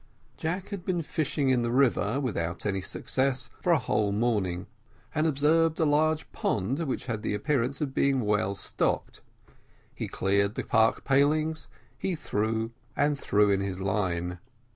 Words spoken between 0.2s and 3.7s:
Jack had been fishing in the river, without any success,